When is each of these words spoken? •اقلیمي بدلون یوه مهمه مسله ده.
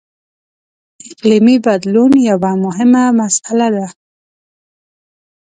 •اقلیمي 1.09 1.55
بدلون 1.65 2.13
یوه 2.29 2.51
مهمه 2.65 3.03
مسله 3.19 3.67
ده. 3.75 3.87